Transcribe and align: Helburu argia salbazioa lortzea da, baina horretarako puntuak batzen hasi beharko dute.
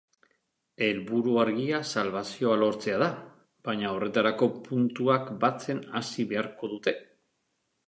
Helburu 0.85 1.35
argia 1.41 1.81
salbazioa 1.89 2.55
lortzea 2.63 2.97
da, 3.05 3.11
baina 3.69 3.93
horretarako 3.97 4.51
puntuak 4.71 5.31
batzen 5.47 5.85
hasi 6.01 6.29
beharko 6.35 6.75
dute. 6.77 6.99